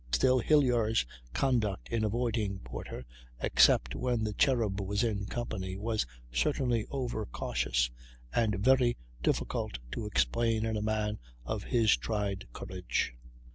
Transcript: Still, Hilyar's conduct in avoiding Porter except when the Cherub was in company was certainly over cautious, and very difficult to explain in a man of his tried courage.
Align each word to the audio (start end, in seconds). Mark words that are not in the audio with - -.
Still, 0.11 0.39
Hilyar's 0.39 1.05
conduct 1.31 1.89
in 1.89 2.03
avoiding 2.03 2.57
Porter 2.63 3.05
except 3.39 3.93
when 3.93 4.23
the 4.23 4.33
Cherub 4.33 4.81
was 4.81 5.03
in 5.03 5.27
company 5.27 5.77
was 5.77 6.07
certainly 6.31 6.87
over 6.89 7.27
cautious, 7.27 7.91
and 8.33 8.55
very 8.55 8.97
difficult 9.21 9.77
to 9.91 10.07
explain 10.07 10.65
in 10.65 10.75
a 10.75 10.81
man 10.81 11.19
of 11.45 11.65
his 11.65 11.95
tried 11.97 12.47
courage. 12.51 13.13